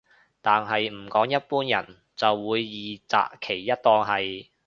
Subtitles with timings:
[0.41, 4.47] 但係唔講一般人就會二擇其一當係